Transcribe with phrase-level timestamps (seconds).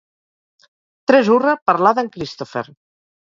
[1.11, 2.65] Tres hurra per l'Aden Christopher.